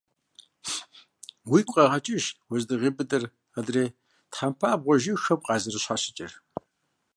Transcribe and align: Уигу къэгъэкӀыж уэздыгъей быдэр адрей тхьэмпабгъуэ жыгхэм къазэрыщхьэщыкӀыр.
Уигу 1.51 1.73
къэгъэкӀыж 1.75 2.25
уэздыгъей 2.49 2.93
быдэр 2.97 3.23
адрей 3.57 3.89
тхьэмпабгъуэ 4.31 4.95
жыгхэм 5.01 5.39
къазэрыщхьэщыкӀыр. 5.45 6.31